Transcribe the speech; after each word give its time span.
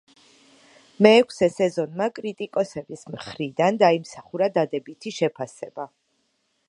მეექვსე 1.05 1.49
სეზონმა 1.57 2.07
კრიტიკოსების 2.19 3.05
მხრიდან 3.17 3.77
დაიმსახურა 3.85 4.49
დადებითი 4.57 5.15
შეფასება. 5.19 5.87